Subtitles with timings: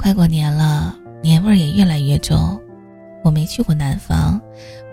[0.00, 2.58] 快过年了，年味儿也越来越重。
[3.22, 4.40] 我没去过南方，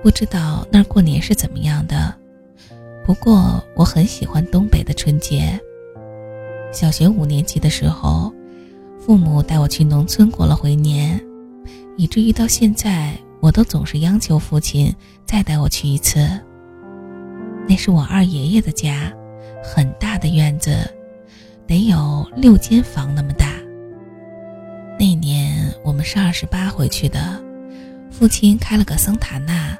[0.03, 2.13] 不知道那儿过年是怎么样的。
[3.05, 5.57] 不过我很喜欢东北的春节。
[6.73, 8.33] 小学五年级的时候，
[8.99, 11.17] 父母带我去农村过了回年，
[11.95, 14.93] 以至于到现在，我都总是央求父亲
[15.25, 16.27] 再带我去一次。
[17.65, 19.09] 那是我二爷爷的家，
[19.63, 20.77] 很大的院子，
[21.65, 23.46] 得有六间房那么大。
[25.87, 27.41] 我们是二十八回去的，
[28.11, 29.77] 父亲开了个桑塔纳，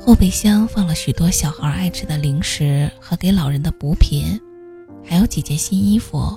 [0.00, 4.40] 后备箱放了许多小孩爱吃的零食和给老人的补品，
[5.04, 6.34] 还有几件新衣服。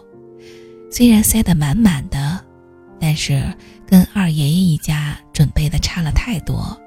[0.91, 2.43] 虽然塞得满满的，
[2.99, 3.41] 但是
[3.87, 6.77] 跟二爷爷一家准备的差了太多。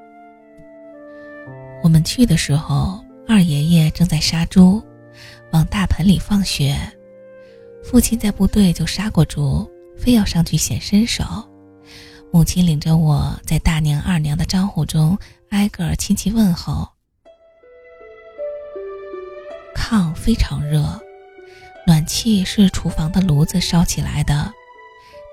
[1.82, 4.82] 我们去的时候，二爷爷正在杀猪，
[5.50, 6.76] 往大盆里放血。
[7.82, 9.66] 父亲在部队就杀过猪。
[9.94, 11.22] 非要上去显身手，
[12.34, 15.18] 母亲领着我在大娘、二娘的招呼中
[15.50, 16.88] 挨个亲戚问候。
[19.76, 20.98] 炕非常热，
[21.86, 24.50] 暖气是厨房的炉子烧起来的。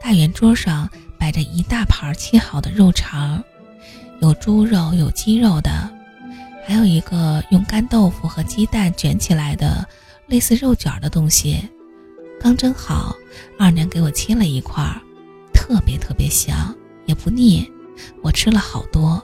[0.04, 3.42] 大圆桌上摆着一大盘切好的肉肠，
[4.20, 5.90] 有猪肉，有鸡肉的，
[6.68, 9.88] 还有一个用干豆腐和鸡蛋卷起来的
[10.28, 11.70] 类似肉卷的东西。
[12.42, 13.16] 刚蒸好，
[13.58, 14.84] 二娘给我切了一块，
[15.54, 16.76] 特别特别香，
[17.10, 17.68] 也不腻，
[18.22, 19.20] 我吃了好多。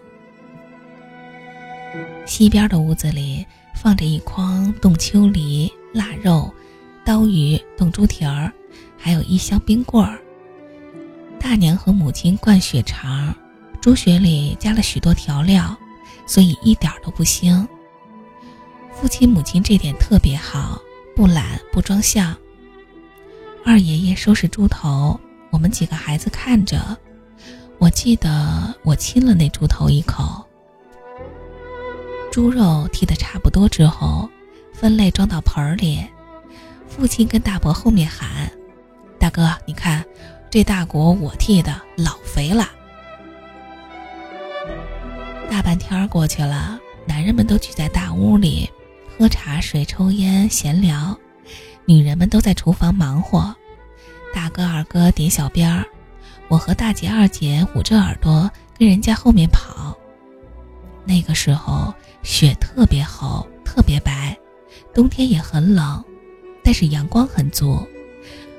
[2.25, 6.51] 西边的屋子里放着一筐冻秋梨、腊肉、
[7.05, 8.51] 刀鱼、冻猪蹄儿，
[8.97, 10.19] 还有一箱冰棍儿。
[11.39, 13.35] 大娘和母亲灌血肠，
[13.79, 15.77] 猪血里加了许多调料，
[16.25, 17.67] 所以一点都不腥。
[18.95, 20.81] 父亲母亲这点特别好，
[21.15, 22.35] 不懒不装相。
[23.63, 25.19] 二爷爷收拾猪头，
[25.51, 26.97] 我们几个孩子看着。
[27.85, 30.43] 我记得我亲了那猪头一口。
[32.31, 34.27] 猪肉剔得差不多之后，
[34.73, 36.03] 分类装到盆里。
[36.87, 38.51] 父亲跟大伯后面喊
[39.19, 40.03] ：“大哥，你看，
[40.49, 42.71] 这大骨我剔的，老肥了。”
[45.47, 48.67] 大半天过去了，男人们都聚在大屋里，
[49.15, 51.15] 喝茶水、抽烟、闲聊。
[51.85, 53.55] 女人们都在厨房忙活，
[54.33, 55.85] 大哥二哥点小边儿，
[56.47, 59.97] 我和大姐二姐捂着耳朵跟人家后面跑。
[61.03, 64.37] 那个时候雪特别厚，特别白，
[64.93, 66.03] 冬天也很冷，
[66.63, 67.85] 但是阳光很足，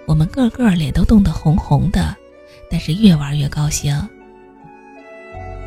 [0.06, 2.16] 我们个个脸都冻得红红的，
[2.70, 3.96] 但是越玩越高兴。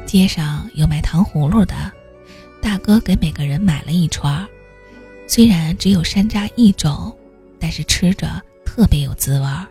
[0.06, 1.76] 街上有卖糖葫芦的，
[2.62, 4.48] 大哥给每个人买了一串，
[5.28, 7.16] 虽然只有山楂一种。
[7.62, 9.68] 但是吃着特别有滋味儿。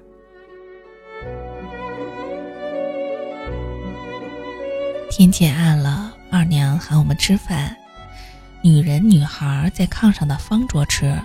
[5.10, 7.74] 天渐暗了，二娘喊我们吃饭，
[8.62, 11.18] 女人、女孩在炕上的方桌吃，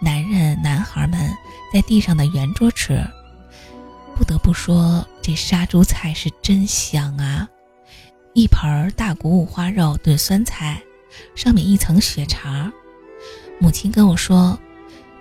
[0.00, 1.30] 男人、男孩们
[1.72, 3.00] 在地上的圆桌吃。
[4.16, 7.48] 不得不说，这杀猪菜是真香啊！
[8.34, 10.82] 一盆大骨五花肉炖酸菜，
[11.34, 12.70] 上面一层血肠。
[13.58, 14.58] 母亲跟我说。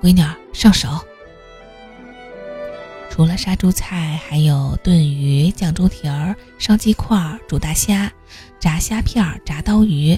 [0.01, 0.97] 闺女儿上手。
[3.09, 8.09] 除了杀猪菜，还有炖鱼、酱猪蹄儿、烧鸡块、煮大虾、
[8.59, 10.17] 炸虾片、炸刀鱼、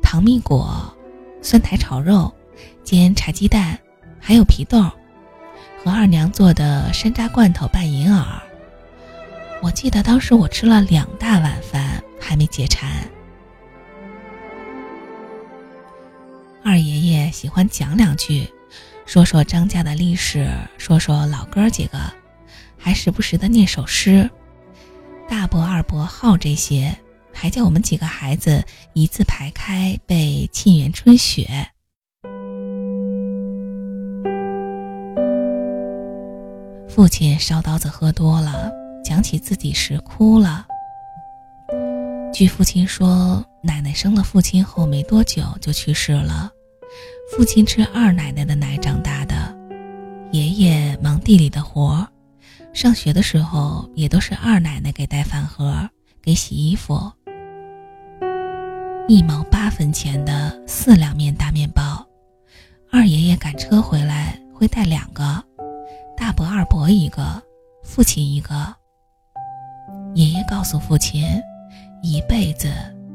[0.00, 0.96] 糖蜜果、
[1.42, 2.32] 酸苔炒肉、
[2.82, 3.78] 煎茶鸡蛋，
[4.18, 4.80] 还有皮豆，
[5.84, 8.24] 和二娘做的山楂罐头拌银耳。
[9.60, 12.88] 我记得当时我吃了两大碗饭，还没解馋。
[16.64, 18.48] 二爷爷喜欢讲两句。
[19.04, 21.98] 说说张家的历史，说说老哥几个，
[22.88, 24.30] 还时不时的念首诗。
[25.28, 26.96] 大伯二伯好这些，
[27.34, 31.68] 还叫我们几个孩子一字排开背《沁园春·雪》。
[36.88, 38.72] 父亲烧刀子喝多了，
[39.04, 40.66] 讲起自己时哭了。
[42.32, 46.50] 据父亲说，奶奶生了父亲后没多久就去世了。
[47.36, 49.54] 父亲吃二奶奶的奶长大的，
[50.32, 52.08] 爷爷忙地里的活，
[52.72, 55.88] 上学的时候也都是二奶奶给带饭盒、
[56.22, 57.10] 给洗衣服。
[59.08, 62.06] 一毛八分钱的四两面大面包，
[62.92, 65.42] 二爷爷赶车回来会带两个，
[66.16, 67.42] 大伯、二伯一个，
[67.82, 68.54] 父亲一个。
[70.14, 71.24] 爷爷告诉父亲，
[72.02, 72.68] 一辈子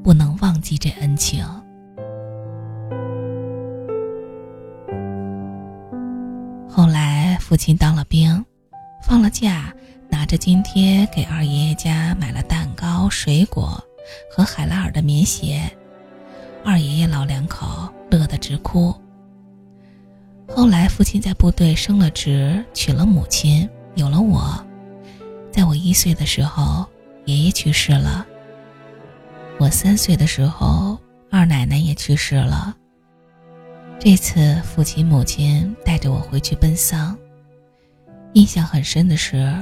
[0.04, 1.46] 不能忘记这恩情。
[6.68, 8.44] 后来父亲当了兵，
[9.14, 9.72] 放了假，
[10.10, 13.80] 拿着津贴给二爷爷家买了蛋糕、水果
[14.28, 15.62] 和海拉尔的棉鞋。
[16.66, 18.92] 二爷爷老两口乐得直哭。
[20.48, 24.66] 后来，父亲在部队升了职，娶了母亲，有了我。
[25.52, 26.84] 在我一岁的时候，
[27.26, 28.26] 爷爷去世了。
[29.60, 30.98] 我三岁的时候，
[31.30, 32.76] 二奶奶也去世了。
[34.00, 37.16] 这次父亲母亲带着我回去奔丧，
[38.34, 39.54] 印象很深的是，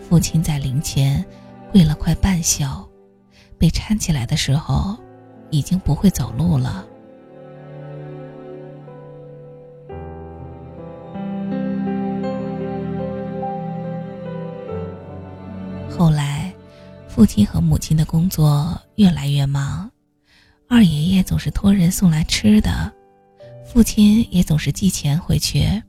[0.00, 1.24] 父亲在灵前
[1.70, 2.64] 跪了快半宿，
[3.56, 4.98] 被搀起来的时候，
[5.50, 6.84] 已经不会走路了。
[15.88, 16.52] 后来，
[17.06, 19.88] 父亲和母亲的工作越来越忙，
[20.68, 22.92] 二爷爷总是托人送来吃的，
[23.64, 25.82] 父亲也总是寄钱回去，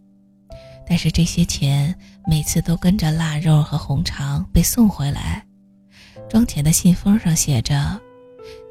[0.90, 1.96] 但是这些钱
[2.26, 5.46] 每次都跟着腊肉和红肠被送回来，
[6.28, 8.02] 装钱的信封上写着：“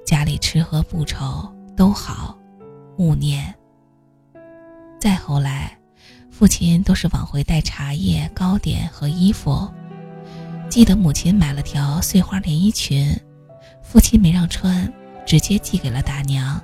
[0.05, 2.37] 家里吃喝不愁，都好，
[2.97, 3.55] 勿念。”
[5.01, 5.79] 再后来，
[6.29, 9.71] 父亲都是往回带茶叶、糕点和衣服。
[10.69, 13.17] 记得母亲买了条碎花连衣裙，
[13.81, 14.93] 父亲没让穿，
[15.25, 16.61] 直接寄给了大娘。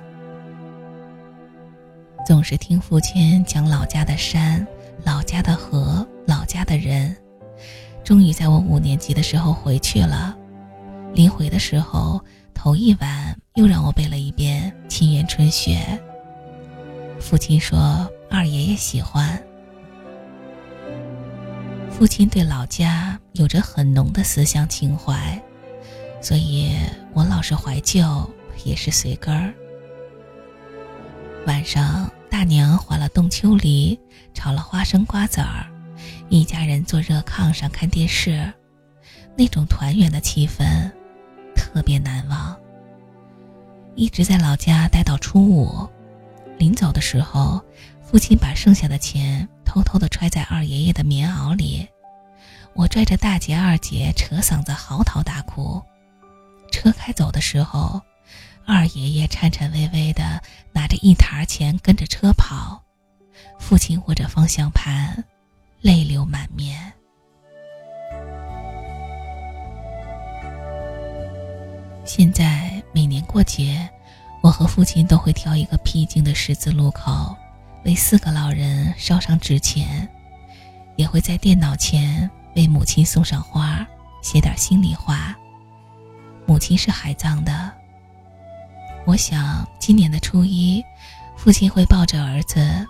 [2.27, 4.67] 总是听父亲讲老家的山、
[5.03, 7.15] 老家的河、老家的人，
[8.03, 10.35] 终于在我五年级的时候回去了。
[11.13, 15.79] 临回的时候，头一晚又让我背了一遍《沁园春雪》。
[17.21, 19.41] 父亲说二爷爷喜欢。
[21.89, 25.41] 父亲对老家有着很浓的思乡情怀，
[26.21, 26.71] 所以
[27.13, 28.29] 我老是怀旧，
[28.65, 29.53] 也是随根儿。
[31.47, 33.99] 晚上，大娘划了冻秋梨，
[34.33, 35.65] 炒了花生瓜子儿，
[36.29, 38.53] 一家人坐热炕上看电视，
[39.35, 40.91] 那种团圆的气氛
[41.55, 42.55] 特别难忘。
[43.95, 45.87] 一直在老家待到初五，
[46.57, 47.63] 临走的时候，
[48.01, 49.47] 父亲把剩下的钱。
[49.65, 51.85] 偷偷的揣在二爷爷的棉袄里，
[52.75, 55.83] 我拽着大姐、二姐扯嗓子嚎啕大哭。
[56.71, 58.01] 车开走的时候，
[58.67, 60.41] 二爷爷颤颤巍巍地
[60.73, 62.83] 拿着一沓钱跟着车跑，
[63.59, 65.23] 父亲握着方向盘，
[65.81, 66.91] 泪流满面。
[72.03, 73.87] 现在每年过节，
[74.41, 77.35] 我和父亲都会挑一个僻静的十字路口。
[77.83, 80.09] 为四个老人烧上纸钱，
[80.95, 83.87] 也会在电脑前为母亲送上花，
[84.23, 85.35] 写点心里话。
[86.47, 87.71] 母亲是海葬的。
[89.05, 90.83] 我想今年的初一，
[91.37, 92.85] 父亲会抱着儿子，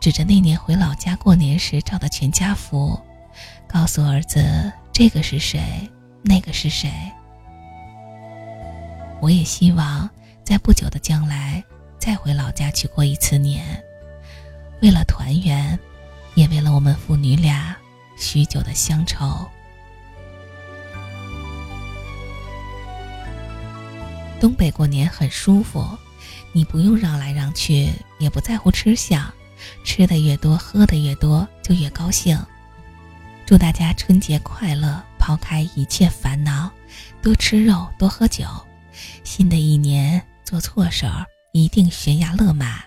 [0.00, 2.98] 指着那年回老家过年时照的全家福，
[3.68, 5.88] 告诉儿子这个是谁，
[6.22, 6.90] 那个是谁。
[9.20, 10.10] 我也希望
[10.42, 11.62] 在不久的将来
[12.00, 13.64] 再回老家去过一次年。
[14.82, 15.78] 为了团圆，
[16.34, 17.76] 也为了我们父女俩
[18.16, 19.48] 许久的乡愁。
[24.40, 25.86] 东北过年很舒服，
[26.52, 29.30] 你不用让来让去，也不在乎吃相，
[29.84, 32.36] 吃的越多，喝的越多，就越高兴。
[33.46, 36.70] 祝大家春节快乐，抛开一切烦恼，
[37.20, 38.46] 多吃肉，多喝酒。
[39.22, 42.82] 新的一年做错事儿一定悬崖勒马，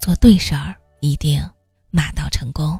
[0.00, 0.74] 做对事儿。
[1.00, 1.48] 一定
[1.90, 2.76] 马到成功。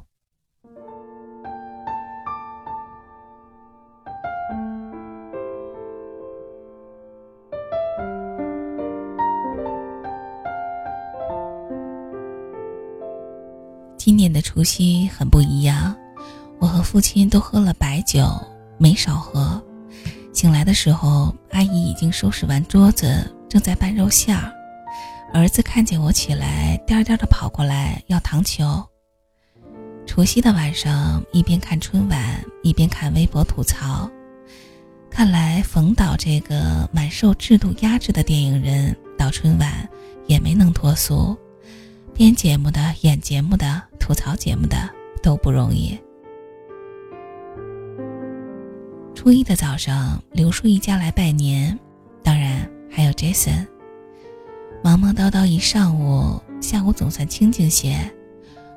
[14.28, 15.96] 年的除夕很不一样，
[16.58, 18.28] 我和父亲都喝了白酒，
[18.76, 19.60] 没少喝。
[20.34, 24.52] 醒来的时候，阿姨已经收拾完桌子，正在拌肉馅儿。
[25.32, 28.86] 儿子看见我起来，颠颠的跑过来要糖球。
[30.06, 34.10] 除夕的晚上，一边看春晚，一边看微博吐槽。
[35.10, 39.88] 看来冯导这个满受制度压制的电影人，到春晚
[40.26, 41.34] 也没能脱俗。
[42.18, 44.76] 编节目的、演节目的、吐槽节目的
[45.22, 45.96] 都不容易。
[49.14, 51.78] 初一的早上，刘叔一家来拜年，
[52.20, 53.64] 当然还有 Jason。
[54.82, 57.96] 忙忙叨叨一上午，下午总算清静些。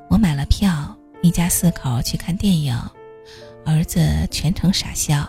[0.07, 2.79] 我买了票，一家四口去看电影，
[3.65, 5.27] 儿子全程傻笑。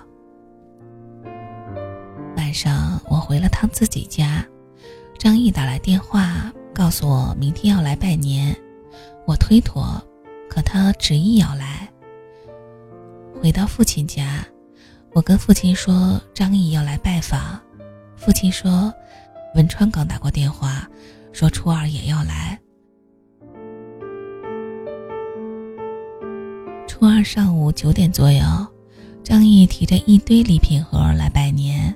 [2.37, 4.47] 晚上我回了趟自己家，
[5.19, 8.57] 张毅打来电话告诉我明天要来拜年，
[9.27, 9.85] 我推脱，
[10.49, 11.89] 可他执意要来。
[13.41, 14.45] 回到父亲家，
[15.13, 17.61] 我跟父亲说张毅要来拜访。
[18.17, 18.93] 父亲说，
[19.55, 20.89] 文川刚打过电话，
[21.33, 22.59] 说初二也要来。
[26.87, 28.43] 初二上午九点左右，
[29.23, 31.95] 张毅提着一堆礼品盒来拜年，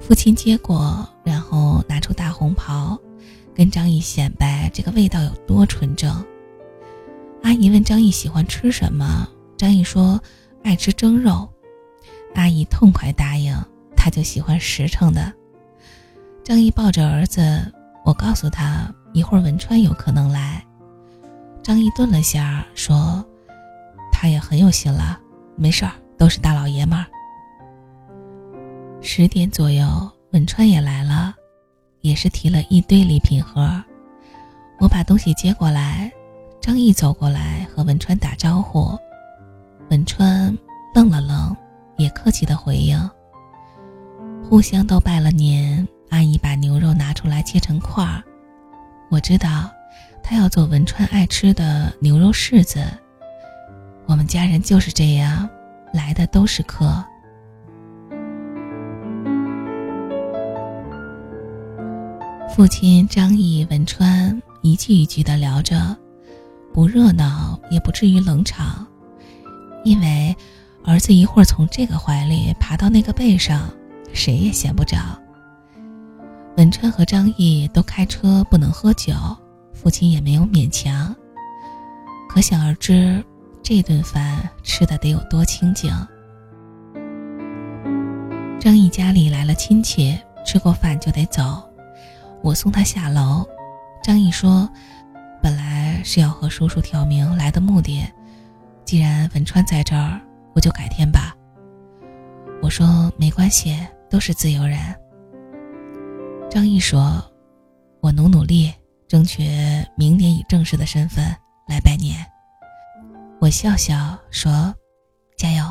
[0.00, 2.98] 父亲接过，然后拿出大红袍，
[3.60, 6.10] 跟张毅显摆这个味道有多纯正。
[7.42, 10.18] 阿姨问张毅喜欢吃什么，张毅说
[10.62, 11.46] 爱吃蒸肉，
[12.34, 13.54] 阿姨痛快答应，
[13.94, 15.30] 他就喜欢实诚的。
[16.42, 17.70] 张毅抱着儿子，
[18.02, 20.64] 我告诉他一会儿文川有可能来。
[21.62, 23.22] 张毅顿了下，说。
[24.10, 25.20] 他也很有心了，
[25.54, 27.04] 没事儿，都是大老爷们儿。
[29.02, 31.34] 十点左右，文川也来了，
[32.00, 33.82] 也是提了一堆礼品盒。
[34.78, 36.10] 我把东西接过来，
[36.60, 38.98] 张毅走过来和文川打招呼。
[39.90, 40.56] 文川
[40.94, 41.54] 愣了愣，
[41.96, 42.98] 也客气的回应。
[44.48, 48.22] 互相都拜了年，阿姨把牛肉拿出来切成块儿。
[49.10, 49.70] 我知道，
[50.22, 52.82] 她要做文川爱吃的牛肉柿子。
[54.06, 55.48] 我们家人就是这样，
[55.92, 57.04] 来的都是客。
[62.54, 65.96] 父亲张毅、文川一句一句的聊着，
[66.74, 68.84] 不热闹也不至于冷场，
[69.84, 70.34] 因为
[70.84, 73.70] 儿子一会儿从这个怀里爬到那个背上，
[74.12, 74.98] 谁也闲不着。
[76.56, 79.14] 文川和张毅都开车不能喝酒，
[79.72, 81.14] 父亲也没有勉强，
[82.28, 83.24] 可想而知。
[83.62, 85.94] 这顿饭吃的得有多清静。
[88.58, 91.62] 张毅家里来了亲戚，吃过饭就得走，
[92.42, 93.46] 我送他下楼。
[94.02, 94.68] 张毅说
[95.42, 98.04] ：“本来是要和叔叔挑明来的目的，
[98.84, 100.20] 既然文川在这儿，
[100.54, 101.34] 我就改天吧。”
[102.62, 103.78] 我说：“没关系，
[104.08, 104.78] 都是自由人。”
[106.50, 107.22] 张毅说
[108.00, 108.72] ：“我努努力，
[109.06, 109.44] 争取
[109.96, 111.24] 明年以正式的身份
[111.68, 112.26] 来拜年。”
[113.40, 114.74] 我笑笑说
[115.36, 115.64] ：“加油。”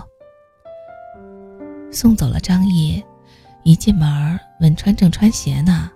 [1.92, 3.04] 送走了张毅，
[3.64, 5.92] 一进门，文川正穿鞋呢。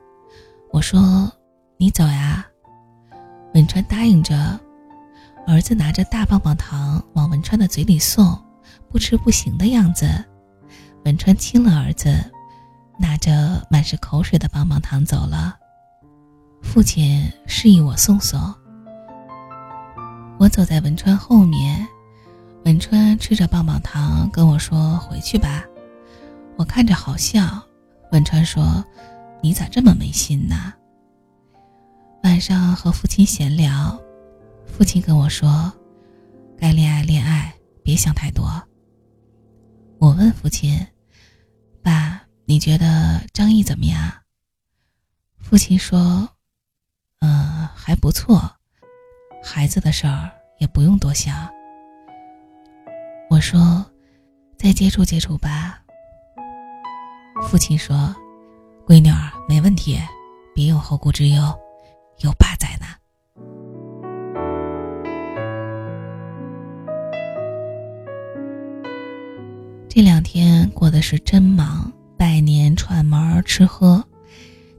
[0.74, 1.32] 我说
[1.78, 2.44] ：“你走呀。”
[3.54, 4.60] 文川答应着。
[5.46, 8.36] 儿子拿着大棒棒糖往文川的嘴里送，
[8.90, 10.08] 不吃不行的样子。
[11.06, 12.12] 文川亲了儿子，
[12.98, 15.56] 拿着满是口水的棒棒糖走了。
[16.64, 18.42] 父亲示意我送送。
[20.40, 21.88] 我走在文川后面，
[22.66, 25.64] 文川吃着棒棒糖跟我说：“回去吧。”
[26.58, 27.62] 我看着好笑。
[28.12, 28.84] 文川说
[29.44, 30.74] ：“你咋这么没心呢？”
[32.24, 34.02] 晚上和父亲闲聊，
[34.66, 35.72] 父亲跟我说
[36.58, 38.50] ：“该恋爱恋爱，别想太多。”
[40.00, 40.88] 我问父亲
[41.84, 44.12] ：“爸，你觉得张毅怎么样？”
[45.38, 46.30] 父亲说
[47.20, 48.50] ：“嗯，还不错。”
[49.44, 51.50] 孩子的事儿也不用多想。
[53.30, 53.86] 我说
[54.58, 55.84] ：“再接触接触吧。”
[57.44, 58.16] 父亲说
[58.86, 59.98] ：“闺女儿没问题，
[60.54, 61.42] 别有后顾之忧，
[62.20, 62.86] 有爸在呢。”
[69.88, 74.04] 这两天过得是真忙，拜年、串门、吃喝。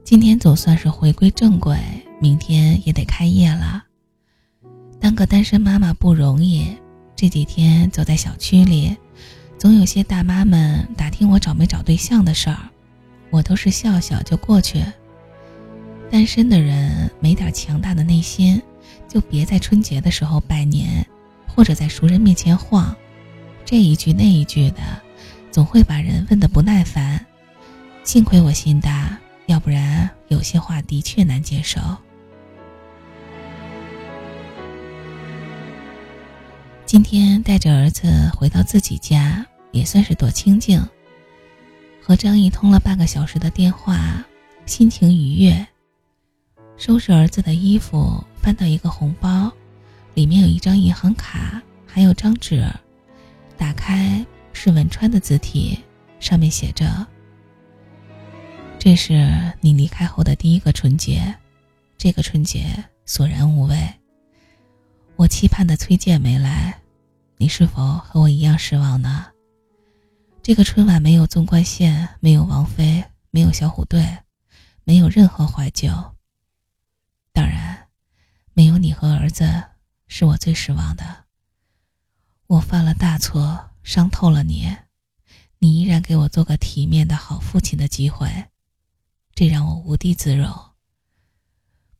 [0.03, 1.79] 今天总算是回归正轨，
[2.21, 3.83] 明天也得开业了。
[4.99, 6.77] 当个单身妈妈不容易，
[7.15, 8.95] 这几天走在小区里，
[9.57, 12.69] 总有些大妈们打听我找没找对象的事儿，
[13.35, 14.81] 我都是笑笑就过去。
[16.09, 18.61] 单身的人没点强大的内心，
[19.09, 21.05] 就别在春节的时候拜年，
[21.45, 22.95] 或者在熟人面前晃，
[23.65, 24.79] 这一句那一句的，
[25.51, 27.25] 总会把人问得不耐烦。
[28.05, 31.81] 幸亏我心大，要不然有些话的确难接受。
[36.85, 40.81] 今天带着儿子回到自己家，也算是躲清静。
[42.07, 44.23] 和张毅通了半个小时的电话，
[44.67, 45.67] 心情愉悦。
[46.77, 49.51] 收拾儿子的衣服，翻到一个红包，
[50.13, 52.63] 里面有一张银行卡，还有张纸。
[53.57, 55.79] 打开是文川的字体，
[56.19, 57.07] 上面写着
[58.77, 61.33] ：“这是你离开后的第一个春节，
[61.97, 62.67] 这个春节
[63.07, 63.75] 索然无味。”
[65.17, 66.79] 我期盼的崔健没来，
[67.37, 69.25] 你是否和我一样失望呢？
[70.45, 74.19] 这个春晚没有纵贯线，没有王菲，没有小虎队，
[74.83, 75.89] 没有任何怀旧。
[77.33, 77.87] 当然，
[78.53, 79.63] 没有你和儿子，
[80.05, 81.25] 是我最失望的。
[82.45, 84.71] 我犯了大错，伤透了你，
[85.57, 88.29] 你依然给我做个体面的好父亲的机会，
[89.33, 90.47] 这让我无地自容。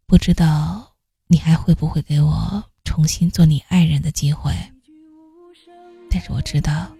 [0.06, 0.94] 不知道
[1.26, 4.54] 你还会不会给我重新做你爱人的机会？
[6.12, 6.96] 但是我知道，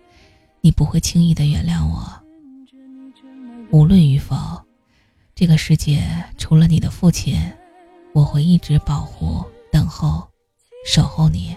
[0.66, 2.12] 你不会轻易的原谅我。
[3.70, 4.36] 无论与否，
[5.36, 6.02] 这个世界
[6.40, 7.40] 除了你的父亲，
[8.14, 10.28] 我会一直保护、等候、
[10.84, 11.56] 守候你。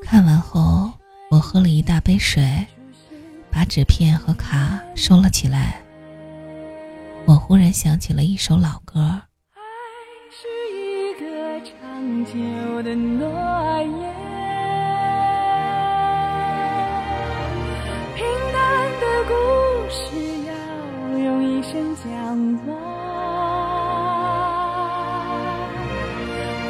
[0.00, 0.90] 看完后，
[1.30, 2.66] 我喝了一大杯水，
[3.50, 5.82] 把纸片和卡收了起来。
[7.26, 9.02] 我忽然想起了一首老歌。
[9.02, 9.60] 爱
[10.32, 13.28] 是一个长久的诺
[13.82, 14.09] 言，
[19.90, 19.98] 是
[20.46, 20.52] 要
[21.18, 22.06] 用一生讲
[22.66, 22.68] 完。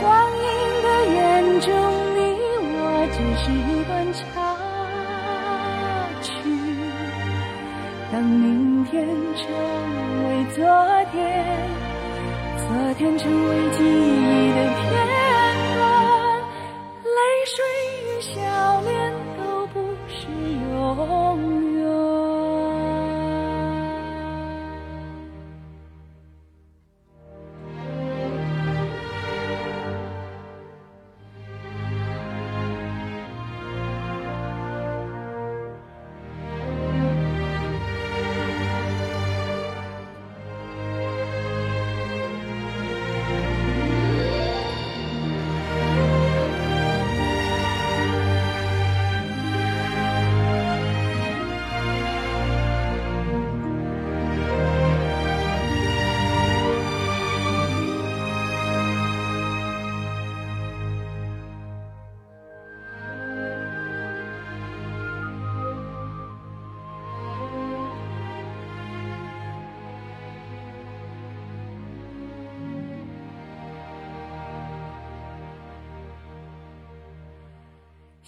[0.01, 0.43] 光阴
[0.83, 1.19] 的眼
[1.61, 1.69] 中，
[2.17, 2.19] 你
[2.73, 2.79] 我
[3.13, 4.19] 只是一段插
[6.23, 6.29] 曲。
[8.11, 9.45] 当明天成
[10.25, 10.59] 为昨
[11.13, 11.21] 天，
[12.57, 14.59] 昨天成为记忆的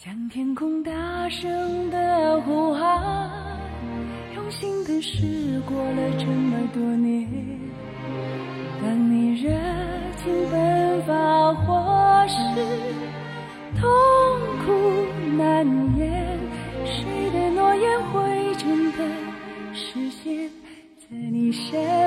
[0.05, 3.41] 向天空大声的呼喊，
[4.35, 7.25] 用心的事过了这么多年。
[8.83, 9.49] 当你热
[10.17, 12.37] 情奔放，或是
[13.81, 13.89] 痛
[14.67, 14.73] 苦
[15.37, 15.65] 难
[15.97, 16.37] 言，
[16.85, 18.99] 谁的诺言会真的
[19.73, 20.51] 实现
[20.99, 22.02] 在你身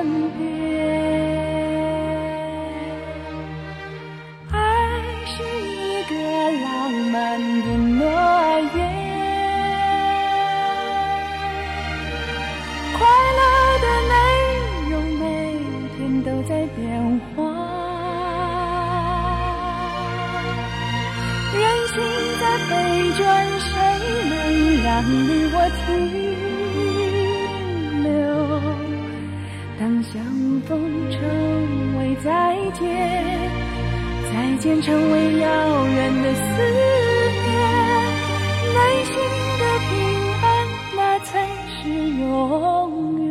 [42.18, 43.25] 永远。